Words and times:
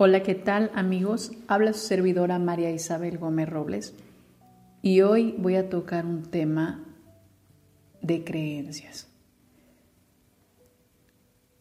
Hola, 0.00 0.22
¿qué 0.22 0.36
tal 0.36 0.70
amigos? 0.76 1.32
Habla 1.48 1.72
su 1.72 1.80
servidora 1.80 2.38
María 2.38 2.70
Isabel 2.70 3.18
Gómez 3.18 3.48
Robles 3.48 3.94
y 4.80 5.00
hoy 5.00 5.34
voy 5.36 5.56
a 5.56 5.68
tocar 5.68 6.06
un 6.06 6.22
tema 6.22 6.84
de 8.00 8.22
creencias. 8.22 9.08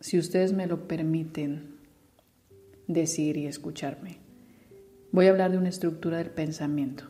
Si 0.01 0.19
ustedes 0.19 0.53
me 0.53 0.67
lo 0.67 0.87
permiten 0.87 1.77
decir 2.85 3.37
y 3.37 3.47
escucharme, 3.47 4.19
voy 5.11 5.25
a 5.25 5.31
hablar 5.31 5.49
de 5.49 5.57
una 5.57 5.69
estructura 5.69 6.19
del 6.19 6.29
pensamiento 6.29 7.05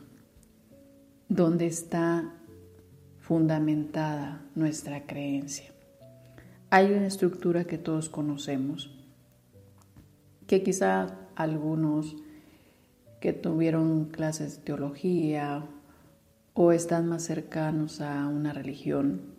donde 1.28 1.66
está 1.66 2.32
fundamentada 3.18 4.46
nuestra 4.54 5.04
creencia. 5.04 5.66
Hay 6.70 6.90
una 6.90 7.06
estructura 7.06 7.64
que 7.64 7.76
todos 7.76 8.08
conocemos 8.08 8.97
que 10.48 10.64
quizá 10.64 11.16
algunos 11.36 12.16
que 13.20 13.32
tuvieron 13.32 14.06
clases 14.06 14.56
de 14.56 14.62
teología 14.64 15.64
o 16.54 16.72
están 16.72 17.06
más 17.06 17.22
cercanos 17.22 18.00
a 18.00 18.26
una 18.26 18.52
religión, 18.52 19.36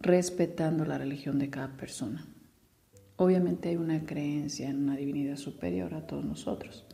respetando 0.00 0.84
la 0.84 0.98
religión 0.98 1.38
de 1.38 1.50
cada 1.50 1.76
persona. 1.76 2.26
Obviamente 3.14 3.68
hay 3.68 3.76
una 3.76 4.04
creencia 4.04 4.68
en 4.68 4.82
una 4.82 4.96
divinidad 4.96 5.36
superior 5.36 5.94
a 5.94 6.08
todos 6.08 6.24
nosotros, 6.24 6.84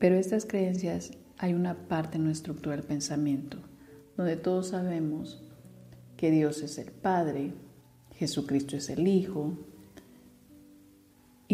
pero 0.00 0.16
estas 0.16 0.44
creencias 0.46 1.12
hay 1.38 1.54
una 1.54 1.86
parte 1.86 2.16
en 2.16 2.24
nuestra 2.24 2.50
estructura 2.50 2.76
del 2.76 2.84
pensamiento 2.84 3.58
donde 4.16 4.36
todos 4.36 4.68
sabemos 4.68 5.42
que 6.16 6.30
Dios 6.30 6.62
es 6.62 6.78
el 6.78 6.90
Padre, 6.90 7.52
Jesucristo 8.12 8.76
es 8.76 8.88
el 8.88 9.06
Hijo, 9.08 9.58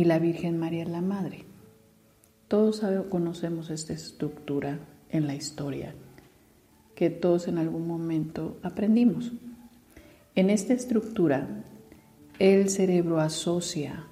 y 0.01 0.05
la 0.05 0.19
Virgen 0.19 0.57
María 0.57 0.85
es 0.85 0.89
la 0.89 1.03
Madre. 1.03 1.45
Todos 2.49 2.83
conocemos 3.11 3.69
esta 3.69 3.93
estructura 3.93 4.79
en 5.11 5.27
la 5.27 5.35
historia, 5.35 5.95
que 6.95 7.11
todos 7.11 7.49
en 7.49 7.59
algún 7.59 7.87
momento 7.87 8.57
aprendimos. 8.63 9.31
En 10.35 10.49
esta 10.49 10.73
estructura, 10.73 11.65
el 12.39 12.71
cerebro 12.71 13.21
asocia 13.21 14.07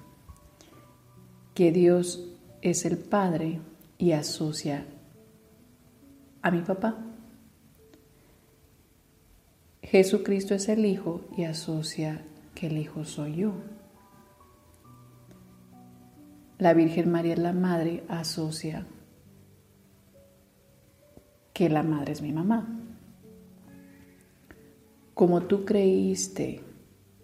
que 1.55 1.71
Dios 1.71 2.37
es 2.61 2.85
el 2.85 2.99
Padre 2.99 3.59
y 3.97 4.11
asocia 4.11 4.85
a 6.43 6.51
mi 6.51 6.61
papá. 6.61 6.99
Jesucristo 9.81 10.53
es 10.53 10.69
el 10.69 10.85
Hijo 10.85 11.21
y 11.35 11.45
asocia 11.45 12.21
que 12.53 12.67
el 12.67 12.77
Hijo 12.77 13.05
soy 13.05 13.37
yo. 13.37 13.53
La 16.59 16.73
Virgen 16.73 17.09
María 17.09 17.35
es 17.35 17.39
la 17.39 17.53
madre, 17.53 18.03
asocia 18.09 18.85
que 21.53 21.69
la 21.69 21.83
madre 21.83 22.11
es 22.11 22.21
mi 22.21 22.33
mamá. 22.33 22.67
Como 25.13 25.43
tú 25.43 25.63
creíste 25.63 26.61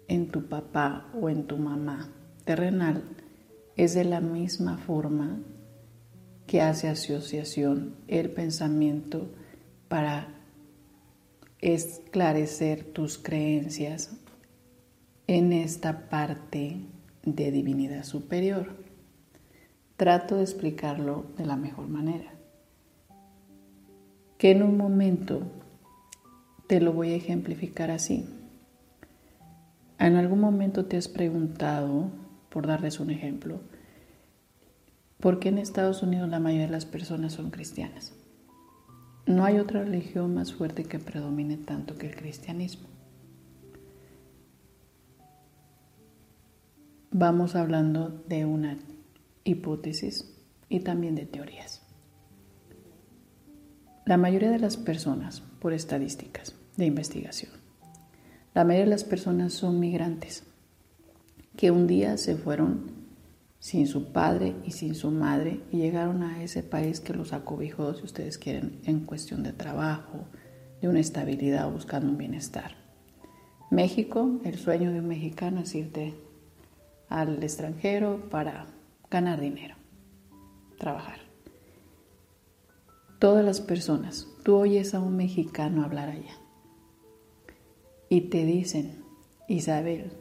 en 0.08 0.28
tu 0.28 0.48
papá 0.48 1.10
o 1.20 1.28
en 1.28 1.46
tu 1.46 1.58
mamá 1.58 2.08
terrenal, 2.46 3.04
es 3.76 3.92
de 3.92 4.04
la 4.04 4.22
misma 4.22 4.78
forma 4.78 5.38
que 6.46 6.62
hace 6.62 6.88
asociación 6.88 7.94
el 8.08 8.30
pensamiento 8.30 9.28
para 9.88 10.28
esclarecer 11.60 12.84
tus 12.84 13.18
creencias 13.18 14.16
en 15.26 15.52
esta 15.52 16.08
parte 16.08 16.86
de 17.22 17.50
divinidad 17.50 18.04
superior. 18.04 18.85
Trato 19.96 20.36
de 20.36 20.42
explicarlo 20.42 21.24
de 21.38 21.46
la 21.46 21.56
mejor 21.56 21.88
manera. 21.88 22.34
Que 24.36 24.50
en 24.50 24.62
un 24.62 24.76
momento 24.76 25.40
te 26.66 26.82
lo 26.82 26.92
voy 26.92 27.12
a 27.12 27.16
ejemplificar 27.16 27.90
así. 27.90 28.28
En 29.98 30.16
algún 30.16 30.40
momento 30.40 30.84
te 30.84 30.98
has 30.98 31.08
preguntado, 31.08 32.10
por 32.50 32.66
darles 32.66 33.00
un 33.00 33.10
ejemplo, 33.10 33.60
¿por 35.18 35.38
qué 35.38 35.48
en 35.48 35.56
Estados 35.56 36.02
Unidos 36.02 36.28
la 36.28 36.40
mayoría 36.40 36.66
de 36.66 36.72
las 36.72 36.84
personas 36.84 37.32
son 37.32 37.50
cristianas? 37.50 38.12
No 39.24 39.46
hay 39.46 39.58
otra 39.58 39.82
religión 39.82 40.34
más 40.34 40.52
fuerte 40.52 40.84
que 40.84 40.98
predomine 40.98 41.56
tanto 41.56 41.96
que 41.96 42.06
el 42.06 42.16
cristianismo. 42.16 42.88
Vamos 47.10 47.56
hablando 47.56 48.22
de 48.28 48.44
una 48.44 48.76
hipótesis 49.46 50.36
y 50.68 50.80
también 50.80 51.14
de 51.14 51.24
teorías. 51.24 51.82
La 54.04 54.16
mayoría 54.16 54.50
de 54.50 54.58
las 54.58 54.76
personas, 54.76 55.40
por 55.60 55.72
estadísticas 55.72 56.54
de 56.76 56.86
investigación, 56.86 57.52
la 58.54 58.64
mayoría 58.64 58.84
de 58.84 58.90
las 58.90 59.04
personas 59.04 59.52
son 59.52 59.80
migrantes 59.80 60.44
que 61.56 61.70
un 61.70 61.86
día 61.86 62.16
se 62.18 62.36
fueron 62.36 62.90
sin 63.58 63.86
su 63.86 64.12
padre 64.12 64.54
y 64.64 64.72
sin 64.72 64.94
su 64.94 65.10
madre 65.10 65.60
y 65.72 65.78
llegaron 65.78 66.22
a 66.22 66.42
ese 66.42 66.62
país 66.62 67.00
que 67.00 67.14
los 67.14 67.32
acobijó, 67.32 67.94
si 67.94 68.04
ustedes 68.04 68.38
quieren, 68.38 68.80
en 68.84 69.00
cuestión 69.00 69.42
de 69.42 69.52
trabajo, 69.52 70.26
de 70.80 70.88
una 70.88 71.00
estabilidad, 71.00 71.70
buscando 71.70 72.10
un 72.10 72.18
bienestar. 72.18 72.76
México, 73.70 74.40
el 74.44 74.56
sueño 74.56 74.92
de 74.92 75.00
un 75.00 75.08
mexicano 75.08 75.60
es 75.60 75.74
irte 75.74 76.14
al 77.08 77.42
extranjero 77.42 78.28
para 78.30 78.75
ganar 79.10 79.40
dinero, 79.40 79.76
trabajar. 80.78 81.20
Todas 83.18 83.44
las 83.44 83.60
personas, 83.60 84.28
tú 84.44 84.56
oyes 84.56 84.94
a 84.94 85.00
un 85.00 85.16
mexicano 85.16 85.84
hablar 85.84 86.10
allá 86.10 86.36
y 88.08 88.22
te 88.22 88.44
dicen, 88.44 89.02
Isabel, 89.48 90.12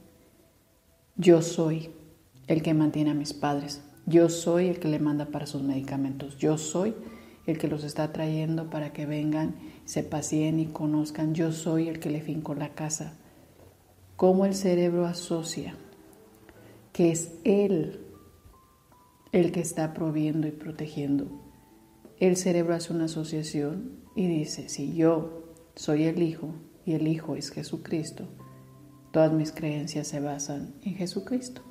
yo 1.17 1.41
soy 1.41 1.89
el 2.47 2.61
que 2.61 2.73
mantiene 2.73 3.11
a 3.11 3.15
mis 3.15 3.33
padres, 3.33 3.83
yo 4.05 4.29
soy 4.29 4.67
el 4.67 4.79
que 4.79 4.87
le 4.87 4.99
manda 4.99 5.25
para 5.25 5.45
sus 5.45 5.63
medicamentos, 5.63 6.37
yo 6.37 6.57
soy 6.57 6.95
el 7.45 7.57
que 7.57 7.67
los 7.67 7.83
está 7.83 8.11
trayendo 8.11 8.69
para 8.69 8.93
que 8.93 9.05
vengan, 9.05 9.55
se 9.85 10.03
paseen 10.03 10.59
y 10.59 10.67
conozcan, 10.67 11.35
yo 11.35 11.51
soy 11.51 11.89
el 11.89 11.99
que 11.99 12.09
le 12.09 12.21
finco 12.21 12.55
la 12.55 12.69
casa. 12.73 13.13
Cómo 14.15 14.45
el 14.45 14.55
cerebro 14.55 15.05
asocia 15.05 15.75
que 16.95 17.11
es 17.11 17.33
él 17.43 18.04
el 19.35 19.51
que 19.51 19.59
está 19.59 19.93
proviendo 19.93 20.47
y 20.47 20.51
protegiendo. 20.51 21.27
El 22.21 22.37
cerebro 22.37 22.73
hace 22.73 22.93
una 22.93 23.05
asociación 23.05 23.99
y 24.15 24.27
dice, 24.27 24.69
si 24.69 24.95
yo 24.95 25.43
soy 25.75 26.05
el 26.05 26.23
Hijo 26.23 26.53
y 26.85 26.93
el 26.93 27.05
Hijo 27.05 27.35
es 27.35 27.51
Jesucristo, 27.51 28.29
todas 29.11 29.33
mis 29.33 29.51
creencias 29.51 30.07
se 30.07 30.21
basan 30.21 30.75
en 30.83 30.95
Jesucristo. 30.95 31.61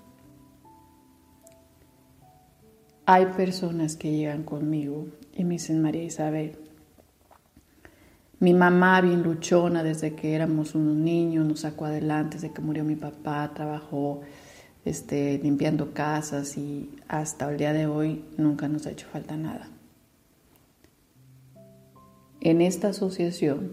Hay 3.06 3.27
personas 3.35 3.97
que 3.97 4.15
llegan 4.15 4.43
conmigo 4.43 5.06
y 5.33 5.44
me 5.44 5.55
dicen, 5.55 5.81
María 5.81 6.05
Isabel, 6.05 6.59
mi 8.41 8.53
mamá 8.53 9.00
bien 9.00 9.23
luchona 9.23 9.83
desde 9.83 10.15
que 10.15 10.35
éramos 10.35 10.75
unos 10.75 10.97
niños, 10.97 11.47
nos 11.47 11.61
sacó 11.61 11.87
adelante, 11.87 12.37
desde 12.37 12.53
que 12.53 12.61
murió 12.61 12.85
mi 12.85 12.97
papá, 12.97 13.53
trabajó 13.55 14.21
este, 14.85 15.39
limpiando 15.39 15.95
casas 15.95 16.57
y 16.59 16.91
hasta 17.09 17.51
el 17.51 17.57
día 17.57 17.73
de 17.73 17.87
hoy 17.87 18.25
nunca 18.37 18.69
nos 18.69 18.87
ha 18.87 18.91
hecho 18.91 19.07
falta 19.07 19.37
nada. 19.37 19.69
En 22.41 22.61
esta 22.61 22.89
asociación 22.89 23.73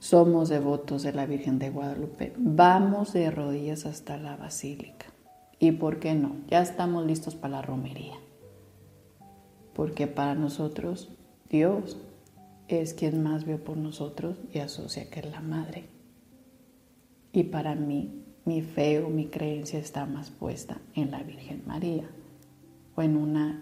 somos 0.00 0.48
devotos 0.48 1.02
de 1.02 1.12
la 1.12 1.26
Virgen 1.26 1.58
de 1.58 1.70
Guadalupe. 1.70 2.32
Vamos 2.36 3.12
de 3.12 3.30
rodillas 3.30 3.86
hasta 3.86 4.16
la 4.16 4.36
basílica. 4.36 5.06
¿Y 5.58 5.72
por 5.72 6.00
qué 6.00 6.14
no? 6.14 6.36
Ya 6.48 6.60
estamos 6.60 7.06
listos 7.06 7.34
para 7.34 7.56
la 7.56 7.62
romería. 7.62 8.14
Porque 9.74 10.06
para 10.06 10.34
nosotros 10.34 11.10
Dios 11.48 11.96
es 12.68 12.94
quien 12.94 13.22
más 13.22 13.44
vio 13.44 13.62
por 13.62 13.76
nosotros 13.76 14.36
y 14.52 14.58
asocia 14.58 15.08
que 15.08 15.20
es 15.20 15.30
la 15.30 15.40
madre. 15.40 15.84
Y 17.32 17.44
para 17.44 17.74
mí, 17.74 18.25
mi 18.46 18.62
fe 18.62 19.02
o 19.02 19.08
mi 19.08 19.26
creencia 19.26 19.78
está 19.78 20.06
más 20.06 20.30
puesta 20.30 20.78
en 20.94 21.10
la 21.10 21.22
Virgen 21.22 21.64
María 21.66 22.08
o 22.94 23.02
en 23.02 23.16
una 23.16 23.60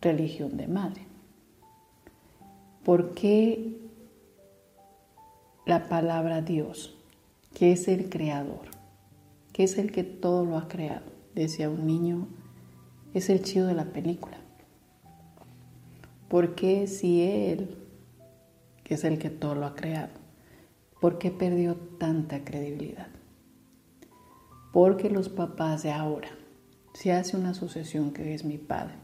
religión 0.00 0.56
de 0.56 0.68
madre. 0.68 1.02
¿Por 2.84 3.12
qué 3.12 3.76
la 5.66 5.88
palabra 5.88 6.42
Dios, 6.42 6.96
que 7.52 7.72
es 7.72 7.88
el 7.88 8.08
creador, 8.08 8.68
que 9.52 9.64
es 9.64 9.78
el 9.78 9.90
que 9.90 10.04
todo 10.04 10.44
lo 10.44 10.56
ha 10.56 10.68
creado? 10.68 11.10
Decía 11.34 11.68
un 11.68 11.86
niño, 11.86 12.28
es 13.14 13.30
el 13.30 13.42
chido 13.42 13.66
de 13.66 13.74
la 13.74 13.86
película. 13.86 14.38
¿Por 16.28 16.54
qué 16.54 16.86
si 16.86 17.22
Él, 17.22 17.76
que 18.84 18.94
es 18.94 19.02
el 19.02 19.18
que 19.18 19.28
todo 19.28 19.56
lo 19.56 19.66
ha 19.66 19.74
creado, 19.74 20.12
por 21.00 21.18
qué 21.18 21.32
perdió 21.32 21.74
tanta 21.74 22.44
credibilidad? 22.44 23.08
Porque 24.72 25.10
los 25.10 25.28
papás 25.28 25.82
de 25.82 25.90
ahora, 25.90 26.28
si 26.94 27.10
hace 27.10 27.36
una 27.36 27.54
sucesión 27.54 28.12
que 28.12 28.34
es 28.34 28.44
mi 28.44 28.58
padre, 28.58 28.94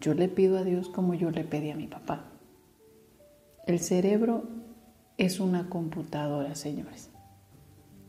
yo 0.00 0.14
le 0.14 0.28
pido 0.28 0.58
a 0.58 0.64
Dios 0.64 0.88
como 0.88 1.14
yo 1.14 1.30
le 1.30 1.44
pedí 1.44 1.70
a 1.70 1.76
mi 1.76 1.86
papá. 1.86 2.30
El 3.66 3.80
cerebro 3.80 4.44
es 5.18 5.40
una 5.40 5.68
computadora, 5.68 6.54
señores, 6.54 7.10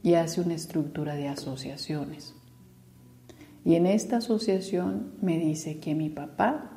y 0.04 0.14
hace 0.14 0.42
una 0.42 0.54
estructura 0.54 1.16
de 1.16 1.28
asociaciones. 1.28 2.36
Y 3.66 3.76
en 3.76 3.86
esta 3.86 4.18
asociación 4.18 5.14
me 5.22 5.38
dice 5.38 5.80
que 5.80 5.94
mi 5.94 6.10
papá 6.10 6.72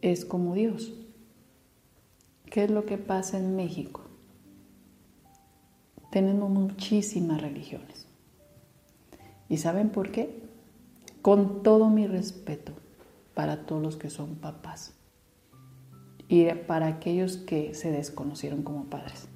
es 0.00 0.24
como 0.24 0.54
Dios. 0.54 0.94
¿Qué 2.46 2.64
es 2.64 2.70
lo 2.70 2.86
que 2.86 2.98
pasa 2.98 3.38
en 3.38 3.56
México? 3.56 4.09
Tenemos 6.10 6.50
muchísimas 6.50 7.40
religiones. 7.40 8.06
¿Y 9.48 9.58
saben 9.58 9.90
por 9.90 10.10
qué? 10.10 10.42
Con 11.22 11.62
todo 11.62 11.88
mi 11.88 12.06
respeto 12.06 12.72
para 13.34 13.64
todos 13.64 13.80
los 13.80 13.96
que 13.96 14.10
son 14.10 14.34
papás 14.34 14.94
y 16.28 16.46
para 16.66 16.86
aquellos 16.86 17.36
que 17.36 17.74
se 17.74 17.90
desconocieron 17.90 18.62
como 18.62 18.84
padres. 18.84 19.28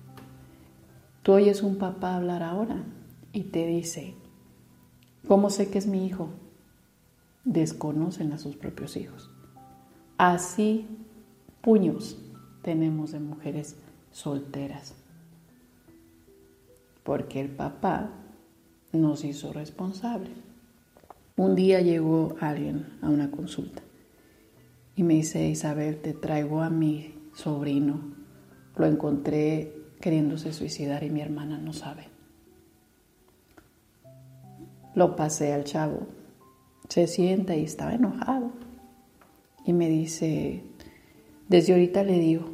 Tú 1.23 1.33
oyes 1.33 1.63
un 1.63 1.79
papá 1.79 2.17
hablar 2.17 2.43
ahora 2.43 2.85
y 3.33 3.45
te 3.45 3.67
dice, 3.67 4.15
¿cómo 5.27 5.51
sé 5.51 5.71
que 5.71 5.79
es 5.79 5.87
mi 5.87 6.07
hijo? 6.07 6.29
Desconocen 7.45 8.33
a 8.33 8.39
sus 8.39 8.57
propios 8.57 8.97
hijos. 8.97 9.31
Así, 10.19 10.87
puños 11.61 12.19
tenemos 12.63 13.13
de 13.13 13.21
mujeres 13.21 13.77
solteras 14.13 14.95
porque 17.05 17.41
el 17.41 17.51
papá 17.51 18.11
nos 18.93 19.25
hizo 19.25 19.53
responsable. 19.53 20.31
Un 21.37 21.55
día 21.55 21.81
llegó 21.81 22.37
alguien 22.41 22.99
a 23.03 23.09
una 23.09 23.31
consulta 23.31 23.83
y 24.97 25.03
me 25.03 25.15
dice, 25.15 25.49
Isabel, 25.49 26.01
te 26.01 26.13
traigo 26.13 26.63
a 26.63 26.71
mi 26.71 27.15
sobrino. 27.35 28.01
Lo 28.77 28.87
encontré 28.87 29.73
queriéndose 30.01 30.53
suicidar 30.53 31.03
y 31.05 31.11
mi 31.11 31.21
hermana 31.21 31.59
no 31.59 31.73
sabe. 31.73 32.09
Lo 34.95 35.17
pasé 35.17 35.53
al 35.53 35.65
chavo. 35.65 36.07
Se 36.89 37.07
sienta 37.07 37.57
y 37.57 37.65
estaba 37.65 37.95
enojado. 37.95 38.53
Y 39.67 39.73
me 39.73 39.89
dice, 39.89 40.63
desde 41.49 41.73
ahorita 41.73 42.05
le 42.05 42.19
digo, 42.19 42.53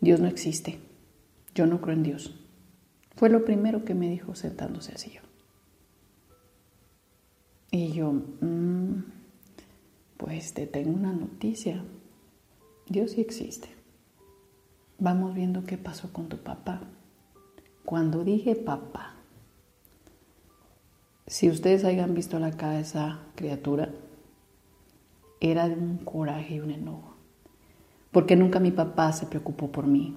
Dios 0.00 0.20
no 0.20 0.28
existe. 0.28 0.78
Yo 1.54 1.66
no 1.66 1.80
creo 1.80 1.94
en 1.94 2.02
Dios. 2.02 2.39
Fue 3.16 3.28
lo 3.28 3.44
primero 3.44 3.84
que 3.84 3.94
me 3.94 4.08
dijo 4.08 4.34
sentándose 4.34 4.92
así 4.94 5.10
yo. 5.10 5.20
Y 7.70 7.92
yo, 7.92 8.12
mm, 8.12 9.04
pues 10.16 10.54
te 10.54 10.66
tengo 10.66 10.90
una 10.90 11.12
noticia. 11.12 11.84
Dios 12.88 13.12
sí 13.12 13.20
existe. 13.20 13.68
Vamos 14.98 15.34
viendo 15.34 15.64
qué 15.64 15.78
pasó 15.78 16.12
con 16.12 16.28
tu 16.28 16.38
papá. 16.38 16.80
Cuando 17.84 18.24
dije 18.24 18.56
papá, 18.56 19.14
si 21.26 21.48
ustedes 21.48 21.84
hayan 21.84 22.14
visto 22.14 22.38
la 22.38 22.56
cara 22.56 22.74
de 22.74 22.80
esa 22.80 23.20
criatura, 23.36 23.90
era 25.40 25.68
de 25.68 25.74
un 25.74 25.98
coraje 25.98 26.56
y 26.56 26.60
un 26.60 26.70
enojo. 26.70 27.14
Porque 28.10 28.34
nunca 28.34 28.60
mi 28.60 28.72
papá 28.72 29.12
se 29.12 29.26
preocupó 29.26 29.70
por 29.70 29.86
mí 29.86 30.16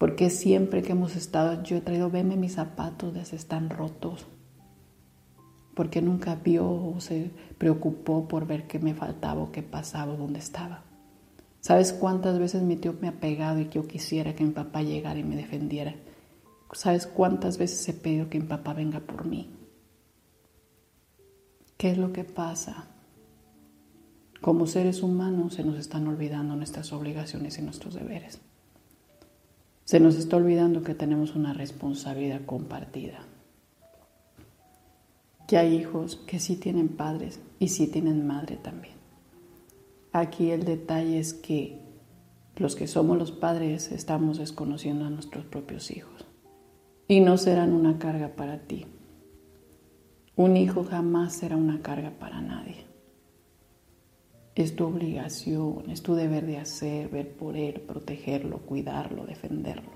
porque 0.00 0.30
siempre 0.30 0.80
que 0.80 0.92
hemos 0.92 1.14
estado, 1.14 1.62
yo 1.62 1.76
he 1.76 1.82
traído, 1.82 2.08
veme 2.08 2.34
mis 2.34 2.54
zapatos, 2.54 3.12
desde 3.12 3.36
están 3.36 3.68
rotos, 3.68 4.24
porque 5.74 6.00
nunca 6.00 6.36
vio 6.36 6.66
o 6.66 6.98
se 7.00 7.30
preocupó 7.58 8.26
por 8.26 8.46
ver 8.46 8.66
qué 8.66 8.78
me 8.78 8.94
faltaba 8.94 9.42
o 9.42 9.52
qué 9.52 9.62
pasaba, 9.62 10.16
dónde 10.16 10.38
estaba. 10.38 10.84
¿Sabes 11.60 11.92
cuántas 11.92 12.38
veces 12.38 12.62
mi 12.62 12.76
tío 12.76 12.94
me 12.98 13.08
ha 13.08 13.20
pegado 13.20 13.60
y 13.60 13.66
que 13.66 13.74
yo 13.74 13.86
quisiera 13.86 14.34
que 14.34 14.42
mi 14.42 14.52
papá 14.52 14.80
llegara 14.80 15.20
y 15.20 15.22
me 15.22 15.36
defendiera? 15.36 15.94
¿Sabes 16.72 17.06
cuántas 17.06 17.58
veces 17.58 17.86
he 17.86 17.92
pedido 17.92 18.30
que 18.30 18.40
mi 18.40 18.46
papá 18.46 18.72
venga 18.72 19.00
por 19.00 19.26
mí? 19.26 19.50
¿Qué 21.76 21.90
es 21.90 21.98
lo 21.98 22.10
que 22.10 22.24
pasa? 22.24 22.88
Como 24.40 24.66
seres 24.66 25.02
humanos 25.02 25.52
se 25.56 25.62
nos 25.62 25.78
están 25.78 26.08
olvidando 26.08 26.56
nuestras 26.56 26.90
obligaciones 26.94 27.58
y 27.58 27.62
nuestros 27.62 27.92
deberes. 27.92 28.40
Se 29.90 29.98
nos 29.98 30.14
está 30.14 30.36
olvidando 30.36 30.84
que 30.84 30.94
tenemos 30.94 31.34
una 31.34 31.52
responsabilidad 31.52 32.42
compartida. 32.46 33.26
Que 35.48 35.56
hay 35.58 35.74
hijos 35.74 36.14
que 36.28 36.38
sí 36.38 36.54
tienen 36.54 36.90
padres 36.90 37.40
y 37.58 37.70
sí 37.70 37.88
tienen 37.88 38.24
madre 38.24 38.56
también. 38.56 38.94
Aquí 40.12 40.52
el 40.52 40.62
detalle 40.62 41.18
es 41.18 41.34
que 41.34 41.80
los 42.54 42.76
que 42.76 42.86
somos 42.86 43.18
los 43.18 43.32
padres 43.32 43.90
estamos 43.90 44.38
desconociendo 44.38 45.06
a 45.06 45.10
nuestros 45.10 45.44
propios 45.44 45.90
hijos 45.90 46.24
y 47.08 47.18
no 47.18 47.36
serán 47.36 47.72
una 47.72 47.98
carga 47.98 48.36
para 48.36 48.60
ti. 48.60 48.86
Un 50.36 50.56
hijo 50.56 50.84
jamás 50.84 51.32
será 51.32 51.56
una 51.56 51.82
carga 51.82 52.12
para 52.12 52.40
nadie. 52.40 52.89
Es 54.54 54.76
tu 54.76 54.84
obligación, 54.84 55.90
es 55.90 56.02
tu 56.02 56.14
deber 56.14 56.44
de 56.46 56.58
hacer, 56.58 57.08
ver 57.08 57.32
por 57.32 57.56
él, 57.56 57.80
protegerlo, 57.80 58.58
cuidarlo, 58.58 59.24
defenderlo. 59.24 59.90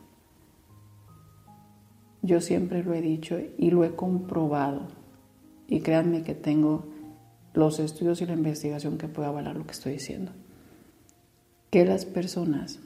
Yo 2.23 2.41
siempre 2.41 2.83
lo 2.83 2.95
he 2.95 3.03
dicho 3.03 3.39
y 3.59 3.71
lo 3.71 3.85
he 3.85 3.95
comprobado. 3.95 4.89
Y 5.69 5.81
créanme 5.81 6.23
que 6.23 6.35
tengo 6.35 6.87
los 7.53 7.79
estudios 7.79 8.21
y 8.21 8.27
la 8.27 8.33
investigación 8.33 8.99
que 8.99 9.09
pueda 9.09 9.29
avalar 9.29 9.57
lo 9.57 9.67
que 9.67 9.73
estoy 9.73 9.93
diciendo. 9.93 10.33
Que 11.71 11.85
las 11.85 12.05
personas 12.05 12.81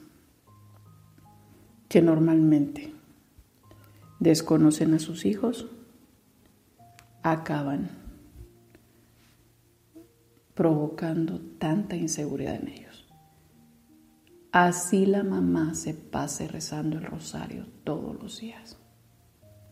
que 1.87 2.01
normalmente 2.01 2.93
desconocen 4.19 4.93
a 4.93 4.99
sus 4.99 5.25
hijos 5.25 5.67
acaban 7.23 7.89
provocando 10.59 11.39
tanta 11.57 11.95
inseguridad 11.95 12.55
en 12.55 12.67
ellos. 12.67 13.07
Así 14.51 15.05
la 15.05 15.23
mamá 15.23 15.73
se 15.73 15.93
pase 15.93 16.49
rezando 16.49 16.97
el 16.97 17.05
rosario 17.05 17.65
todos 17.85 18.21
los 18.21 18.41
días, 18.41 18.75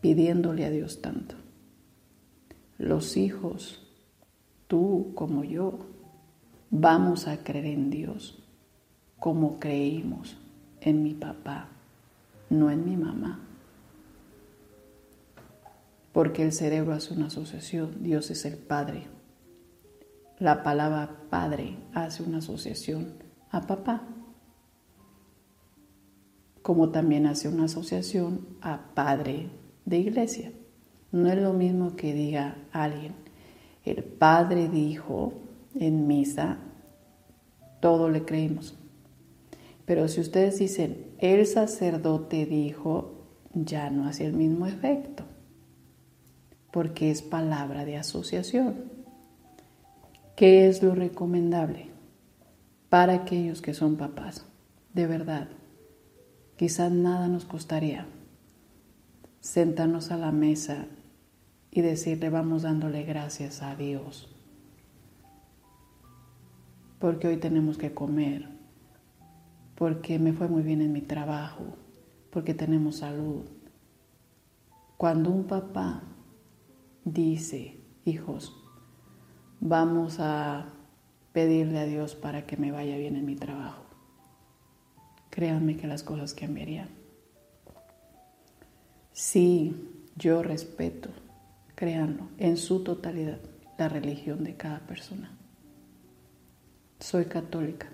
pidiéndole 0.00 0.64
a 0.64 0.70
Dios 0.70 1.02
tanto. 1.02 1.34
Los 2.78 3.18
hijos, 3.18 3.86
tú 4.66 5.12
como 5.14 5.44
yo, 5.44 5.78
vamos 6.70 7.28
a 7.28 7.44
creer 7.44 7.66
en 7.66 7.90
Dios 7.90 8.42
como 9.18 9.60
creímos 9.60 10.38
en 10.80 11.02
mi 11.02 11.12
papá, 11.12 11.68
no 12.48 12.70
en 12.70 12.86
mi 12.86 12.96
mamá. 12.96 13.40
Porque 16.14 16.44
el 16.44 16.52
cerebro 16.54 16.94
hace 16.94 17.12
una 17.12 17.26
asociación, 17.26 18.02
Dios 18.02 18.30
es 18.30 18.46
el 18.46 18.56
Padre, 18.56 19.17
la 20.38 20.62
palabra 20.62 21.24
padre 21.30 21.76
hace 21.92 22.22
una 22.22 22.38
asociación 22.38 23.14
a 23.50 23.66
papá, 23.66 24.06
como 26.62 26.90
también 26.90 27.26
hace 27.26 27.48
una 27.48 27.64
asociación 27.64 28.46
a 28.60 28.94
padre 28.94 29.50
de 29.84 29.98
iglesia. 29.98 30.52
No 31.10 31.28
es 31.28 31.38
lo 31.38 31.54
mismo 31.54 31.96
que 31.96 32.12
diga 32.12 32.56
alguien, 32.72 33.14
el 33.84 34.04
padre 34.04 34.68
dijo 34.68 35.32
en 35.74 36.06
misa, 36.06 36.58
todo 37.80 38.10
le 38.10 38.24
creímos. 38.24 38.76
Pero 39.86 40.06
si 40.08 40.20
ustedes 40.20 40.58
dicen, 40.58 41.14
el 41.18 41.46
sacerdote 41.46 42.44
dijo, 42.44 43.26
ya 43.54 43.90
no 43.90 44.06
hace 44.06 44.26
el 44.26 44.34
mismo 44.34 44.66
efecto, 44.66 45.24
porque 46.70 47.10
es 47.10 47.22
palabra 47.22 47.86
de 47.86 47.96
asociación. 47.96 48.97
¿Qué 50.38 50.68
es 50.68 50.84
lo 50.84 50.94
recomendable? 50.94 51.88
para 52.88 53.14
aquellos 53.14 53.60
que 53.60 53.74
son 53.74 53.96
papás. 53.96 54.46
De 54.94 55.06
verdad, 55.06 55.48
quizás 56.56 56.90
nada 56.90 57.28
nos 57.28 57.44
costaría 57.44 58.06
sentarnos 59.40 60.10
a 60.10 60.16
la 60.16 60.32
mesa 60.32 60.86
y 61.70 61.82
decirle 61.82 62.30
vamos 62.30 62.62
dándole 62.62 63.02
gracias 63.02 63.62
a 63.62 63.76
Dios. 63.76 64.34
Porque 66.98 67.28
hoy 67.28 67.36
tenemos 67.36 67.78
que 67.78 67.94
comer, 67.94 68.48
porque 69.76 70.18
me 70.18 70.32
fue 70.32 70.48
muy 70.48 70.62
bien 70.62 70.80
en 70.80 70.92
mi 70.92 71.02
trabajo, 71.02 71.64
porque 72.30 72.54
tenemos 72.54 72.96
salud. 72.96 73.44
Cuando 74.96 75.30
un 75.30 75.44
papá 75.44 76.02
dice, 77.04 77.78
hijos, 78.04 78.67
vamos 79.60 80.18
a 80.20 80.66
pedirle 81.32 81.78
a 81.78 81.86
Dios 81.86 82.14
para 82.14 82.46
que 82.46 82.56
me 82.56 82.72
vaya 82.72 82.96
bien 82.96 83.16
en 83.16 83.26
mi 83.26 83.36
trabajo, 83.36 83.84
créanme 85.30 85.76
que 85.76 85.86
las 85.86 86.02
cosas 86.02 86.34
cambiarían. 86.34 86.88
Sí, 89.12 89.74
yo 90.16 90.42
respeto, 90.42 91.10
créanlo, 91.74 92.28
en 92.38 92.56
su 92.56 92.84
totalidad, 92.84 93.40
la 93.76 93.88
religión 93.88 94.44
de 94.44 94.56
cada 94.56 94.80
persona. 94.80 95.30
Soy 97.00 97.24
católica. 97.26 97.88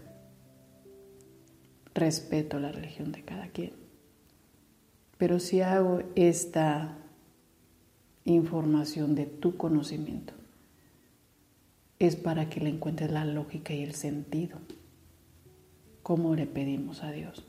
Respeto 1.94 2.58
la 2.58 2.72
religión 2.72 3.12
de 3.12 3.22
cada 3.22 3.48
quien. 3.48 3.72
Pero 5.16 5.38
si 5.38 5.60
hago 5.60 6.02
esta 6.16 6.98
información 8.24 9.14
de 9.14 9.26
tu 9.26 9.56
conocimiento, 9.56 10.33
es 11.98 12.16
para 12.16 12.48
que 12.48 12.60
le 12.60 12.70
encuentres 12.70 13.10
la 13.10 13.24
lógica 13.24 13.72
y 13.72 13.82
el 13.82 13.94
sentido. 13.94 14.58
¿Cómo 16.02 16.34
le 16.34 16.46
pedimos 16.46 17.02
a 17.02 17.12
Dios? 17.12 17.46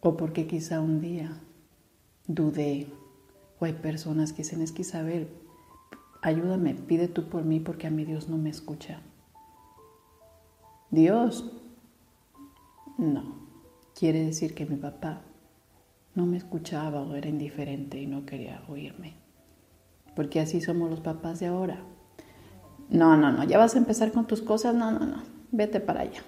O 0.00 0.16
porque 0.16 0.46
quizá 0.46 0.80
un 0.80 1.00
día 1.00 1.40
dudé, 2.26 2.86
o 3.58 3.64
hay 3.64 3.72
personas 3.72 4.32
que 4.32 4.42
dicen, 4.42 4.60
es 4.60 4.72
que 4.72 4.82
Isabel, 4.82 5.28
ayúdame, 6.22 6.74
pide 6.74 7.08
tú 7.08 7.28
por 7.28 7.44
mí 7.44 7.60
porque 7.60 7.86
a 7.86 7.90
mi 7.90 8.04
Dios 8.04 8.28
no 8.28 8.36
me 8.36 8.50
escucha. 8.50 9.00
Dios, 10.90 11.50
no, 12.98 13.48
quiere 13.94 14.24
decir 14.24 14.54
que 14.54 14.66
mi 14.66 14.76
papá 14.76 15.22
no 16.14 16.26
me 16.26 16.36
escuchaba 16.36 17.02
o 17.02 17.14
era 17.14 17.28
indiferente 17.28 18.00
y 18.00 18.06
no 18.06 18.26
quería 18.26 18.62
oírme. 18.68 19.14
Porque 20.14 20.40
así 20.40 20.60
somos 20.60 20.90
los 20.90 21.00
papás 21.00 21.40
de 21.40 21.46
ahora. 21.46 21.82
No, 22.88 23.16
no, 23.16 23.32
no, 23.32 23.44
ya 23.44 23.58
vas 23.58 23.74
a 23.74 23.78
empezar 23.78 24.12
con 24.12 24.26
tus 24.26 24.42
cosas, 24.42 24.74
no, 24.74 24.90
no, 24.90 25.06
no, 25.06 25.22
vete 25.50 25.80
para 25.80 26.00
allá. 26.00 26.22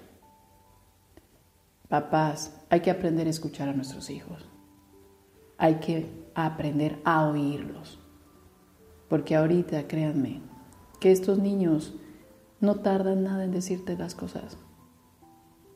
Papás, 1.87 2.53
hay 2.69 2.81
que 2.81 2.91
aprender 2.91 3.27
a 3.27 3.29
escuchar 3.29 3.69
a 3.69 3.73
nuestros 3.73 4.09
hijos. 4.09 4.45
Hay 5.57 5.75
que 5.75 6.09
aprender 6.35 6.99
a 7.05 7.27
oírlos. 7.27 7.99
Porque 9.07 9.35
ahorita, 9.35 9.87
créanme, 9.87 10.41
que 10.99 11.11
estos 11.11 11.39
niños 11.39 11.95
no 12.59 12.75
tardan 12.75 13.23
nada 13.23 13.45
en 13.45 13.51
decirte 13.51 13.97
las 13.97 14.15
cosas. 14.15 14.57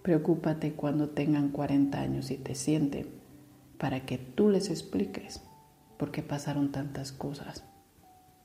Preocúpate 0.01 0.73
cuando 0.73 1.09
tengan 1.09 1.49
40 1.49 1.99
años 1.99 2.31
y 2.31 2.37
te 2.37 2.55
sienten 2.55 3.07
para 3.77 4.05
que 4.05 4.17
tú 4.17 4.49
les 4.49 4.69
expliques 4.69 5.41
por 5.97 6.11
qué 6.11 6.23
pasaron 6.23 6.71
tantas 6.71 7.11
cosas. 7.11 7.63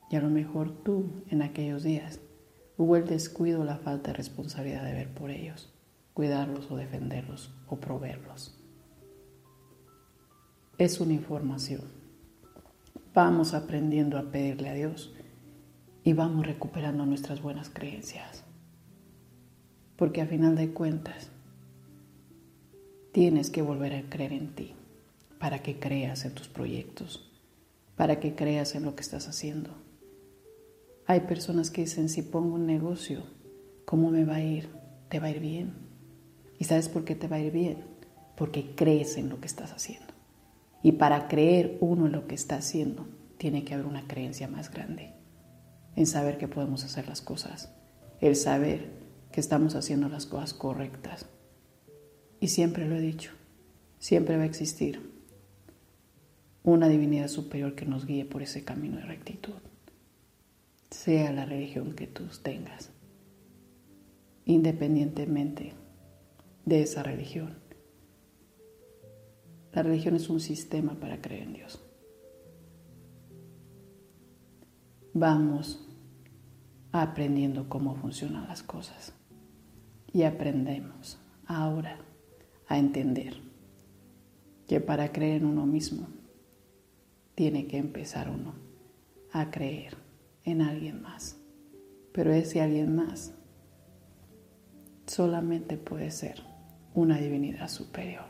Y 0.09 0.15
a 0.15 0.21
lo 0.21 0.29
mejor 0.29 0.71
tú 0.83 1.23
en 1.29 1.41
aquellos 1.41 1.83
días 1.83 2.21
hubo 2.77 2.95
el 2.95 3.05
descuido 3.05 3.61
o 3.61 3.63
la 3.63 3.77
falta 3.77 4.11
de 4.11 4.17
responsabilidad 4.17 4.83
de 4.83 4.93
ver 4.93 5.09
por 5.09 5.31
ellos, 5.31 5.73
cuidarlos 6.13 6.69
o 6.71 6.77
defenderlos 6.77 7.51
o 7.67 7.77
proveerlos. 7.77 8.55
Es 10.77 10.99
una 10.99 11.13
información. 11.13 11.81
Vamos 13.13 13.55
aprendiendo 13.55 14.19
a 14.19 14.31
pedirle 14.31 14.69
a 14.69 14.75
Dios 14.75 15.13
y 16.03 16.13
vamos 16.13 16.45
recuperando 16.45 17.05
nuestras 17.05 17.41
buenas 17.41 17.71
creencias. 17.71 18.43
Porque 19.95 20.21
a 20.21 20.27
final 20.27 20.55
de 20.55 20.71
cuentas, 20.71 21.31
tienes 23.11 23.49
que 23.49 23.63
volver 23.63 23.95
a 23.95 24.07
creer 24.07 24.33
en 24.33 24.53
ti 24.53 24.75
para 25.39 25.63
que 25.63 25.79
creas 25.79 26.25
en 26.25 26.35
tus 26.35 26.47
proyectos, 26.47 27.31
para 27.95 28.19
que 28.19 28.35
creas 28.35 28.75
en 28.75 28.83
lo 28.83 28.95
que 28.95 29.01
estás 29.01 29.27
haciendo 29.27 29.86
hay 31.07 31.21
personas 31.21 31.71
que 31.71 31.81
dicen, 31.81 32.09
si 32.09 32.21
pongo 32.21 32.55
un 32.55 32.65
negocio, 32.65 33.23
¿cómo 33.85 34.11
me 34.11 34.25
va 34.25 34.35
a 34.35 34.43
ir? 34.43 34.67
Te 35.07 35.21
va 35.21 35.27
a 35.27 35.31
ir 35.31 35.39
bien. 35.39 35.73
¿Y 36.59 36.65
sabes 36.65 36.89
por 36.89 37.05
qué 37.05 37.15
te 37.15 37.29
va 37.29 37.37
a 37.37 37.39
ir 37.39 37.53
bien? 37.53 37.85
Porque 38.35 38.75
crees 38.75 39.15
en 39.15 39.29
lo 39.29 39.39
que 39.39 39.47
estás 39.47 39.71
haciendo. 39.71 40.13
Y 40.83 40.93
para 40.93 41.29
creer 41.29 41.77
uno 41.79 42.07
en 42.07 42.11
lo 42.11 42.27
que 42.27 42.35
está 42.35 42.57
haciendo, 42.57 43.07
tiene 43.37 43.63
que 43.63 43.73
haber 43.73 43.85
una 43.85 44.05
creencia 44.05 44.49
más 44.49 44.69
grande. 44.69 45.13
En 45.95 46.07
saber 46.07 46.37
que 46.37 46.49
podemos 46.49 46.83
hacer 46.83 47.07
las 47.07 47.21
cosas. 47.21 47.71
El 48.19 48.35
saber 48.35 48.91
que 49.31 49.39
estamos 49.39 49.75
haciendo 49.75 50.09
las 50.09 50.25
cosas 50.25 50.53
correctas. 50.53 51.25
Y 52.41 52.49
siempre 52.49 52.85
lo 52.85 52.97
he 52.97 53.01
dicho, 53.01 53.31
siempre 53.97 54.35
va 54.35 54.43
a 54.43 54.47
existir 54.47 55.09
una 56.63 56.89
divinidad 56.89 57.29
superior 57.29 57.75
que 57.75 57.85
nos 57.85 58.05
guíe 58.05 58.25
por 58.25 58.41
ese 58.41 58.65
camino 58.65 58.97
de 58.97 59.03
rectitud 59.03 59.53
sea 60.89 61.31
la 61.31 61.45
religión 61.45 61.93
que 61.93 62.07
tú 62.07 62.25
tengas, 62.41 62.91
independientemente 64.45 65.73
de 66.65 66.81
esa 66.81 67.03
religión. 67.03 67.57
La 69.73 69.83
religión 69.83 70.15
es 70.15 70.29
un 70.29 70.39
sistema 70.39 70.95
para 70.99 71.21
creer 71.21 71.43
en 71.43 71.53
Dios. 71.53 71.83
Vamos 75.13 75.87
aprendiendo 76.91 77.69
cómo 77.69 77.95
funcionan 77.95 78.47
las 78.47 78.63
cosas 78.63 79.13
y 80.13 80.23
aprendemos 80.23 81.19
ahora 81.45 81.99
a 82.67 82.77
entender 82.77 83.35
que 84.67 84.79
para 84.79 85.11
creer 85.11 85.41
en 85.41 85.45
uno 85.45 85.65
mismo 85.65 86.07
tiene 87.35 87.67
que 87.67 87.77
empezar 87.77 88.29
uno 88.29 88.53
a 89.31 89.49
creer 89.51 90.06
en 90.47 90.61
alguien 90.61 91.01
más. 91.01 91.35
Pero 92.13 92.33
ese 92.33 92.61
alguien 92.61 92.95
más 92.95 93.33
solamente 95.05 95.77
puede 95.77 96.09
ser 96.09 96.41
una 96.93 97.17
divinidad 97.17 97.67
superior 97.67 98.25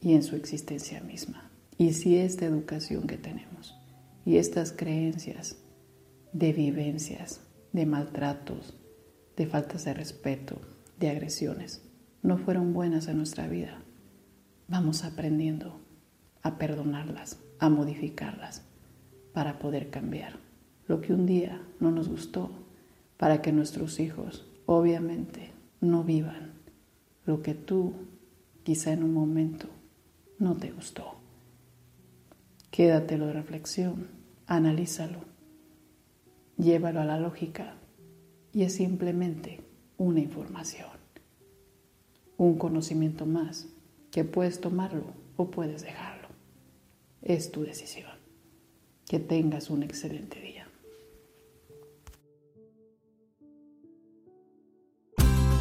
y 0.00 0.14
en 0.14 0.22
su 0.22 0.36
existencia 0.36 1.00
misma. 1.00 1.50
Y 1.76 1.92
si 1.92 2.16
esta 2.16 2.46
educación 2.46 3.06
que 3.06 3.18
tenemos 3.18 3.76
y 4.24 4.36
estas 4.36 4.72
creencias 4.72 5.56
de 6.32 6.52
vivencias, 6.52 7.40
de 7.72 7.84
maltratos, 7.84 8.74
de 9.36 9.46
faltas 9.46 9.84
de 9.84 9.94
respeto, 9.94 10.60
de 10.98 11.10
agresiones, 11.10 11.82
no 12.22 12.38
fueron 12.38 12.72
buenas 12.72 13.08
en 13.08 13.18
nuestra 13.18 13.48
vida, 13.48 13.82
vamos 14.68 15.04
aprendiendo 15.04 15.80
a 16.42 16.58
perdonarlas, 16.58 17.40
a 17.58 17.68
modificarlas 17.68 18.62
para 19.32 19.58
poder 19.58 19.90
cambiar 19.90 20.45
lo 20.88 21.00
que 21.00 21.12
un 21.12 21.26
día 21.26 21.62
no 21.80 21.90
nos 21.90 22.08
gustó, 22.08 22.50
para 23.16 23.42
que 23.42 23.52
nuestros 23.52 23.98
hijos, 24.00 24.46
obviamente, 24.66 25.52
no 25.80 26.04
vivan 26.04 26.56
lo 27.26 27.42
que 27.42 27.54
tú 27.54 27.92
quizá 28.62 28.92
en 28.92 29.02
un 29.02 29.12
momento 29.12 29.66
no 30.38 30.56
te 30.56 30.70
gustó. 30.70 31.16
Quédatelo 32.70 33.26
de 33.26 33.32
reflexión, 33.32 34.08
analízalo, 34.46 35.20
llévalo 36.56 37.00
a 37.00 37.04
la 37.04 37.18
lógica 37.18 37.74
y 38.52 38.62
es 38.62 38.74
simplemente 38.74 39.60
una 39.98 40.20
información, 40.20 40.90
un 42.36 42.58
conocimiento 42.58 43.26
más 43.26 43.68
que 44.10 44.24
puedes 44.24 44.60
tomarlo 44.60 45.04
o 45.36 45.50
puedes 45.50 45.82
dejarlo. 45.82 46.28
Es 47.22 47.50
tu 47.50 47.62
decisión. 47.62 48.10
Que 49.08 49.20
tengas 49.20 49.70
un 49.70 49.84
excelente 49.84 50.40
día. 50.40 50.65